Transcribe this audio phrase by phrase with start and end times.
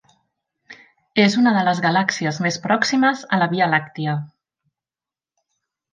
[1.23, 4.17] És una de les galàxies més pròximes a la Via Làctia.